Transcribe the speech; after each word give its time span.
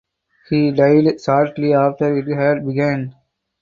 He 0.49 0.71
died 0.71 1.21
shortly 1.21 1.75
after 1.75 2.17
it 2.17 2.25
had 2.35 2.65
begun. 2.65 3.13